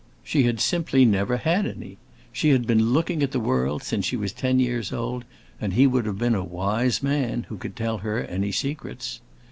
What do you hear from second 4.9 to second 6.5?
old, and he would have been a